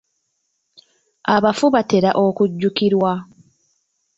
[1.35, 3.11] Abafu batera okujjukirwa.